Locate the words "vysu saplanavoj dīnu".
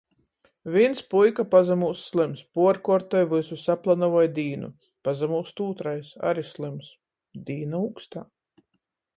3.35-4.71